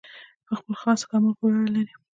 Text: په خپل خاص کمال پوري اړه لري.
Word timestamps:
په 0.45 0.53
خپل 0.59 0.73
خاص 0.81 1.01
کمال 1.09 1.33
پوري 1.39 1.55
اړه 1.57 1.69
لري. 1.75 1.93